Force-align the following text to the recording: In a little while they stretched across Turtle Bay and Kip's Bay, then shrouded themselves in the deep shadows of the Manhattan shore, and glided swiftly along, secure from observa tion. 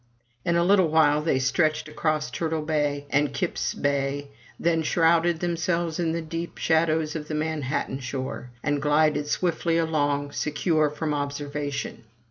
In 0.43 0.55
a 0.55 0.63
little 0.63 0.87
while 0.87 1.21
they 1.21 1.37
stretched 1.37 1.87
across 1.87 2.31
Turtle 2.31 2.63
Bay 2.63 3.05
and 3.11 3.35
Kip's 3.35 3.75
Bay, 3.75 4.29
then 4.59 4.81
shrouded 4.81 5.41
themselves 5.41 5.99
in 5.99 6.11
the 6.11 6.23
deep 6.23 6.57
shadows 6.57 7.15
of 7.15 7.27
the 7.27 7.35
Manhattan 7.35 7.99
shore, 7.99 8.49
and 8.63 8.81
glided 8.81 9.27
swiftly 9.27 9.77
along, 9.77 10.31
secure 10.31 10.89
from 10.89 11.11
observa 11.11 11.71
tion. 11.71 12.05